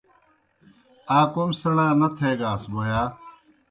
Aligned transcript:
آ 1.17 1.19
کوْم 1.33 1.49
سیْݨا 1.59 1.87
نہ 1.99 2.07
تھیگاس 2.17 2.61
بوْ 2.71 2.81
یا؟ 2.89 3.01